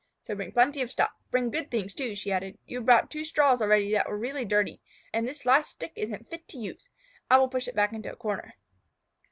[0.19, 1.11] "So bring plenty of stuff.
[1.29, 2.57] Bring good things, too," she added.
[2.65, 4.81] "You have brought two straws already that were really dirty,
[5.13, 6.89] and this last stick isn't fit to use.
[7.29, 8.55] I will push it back into a corner."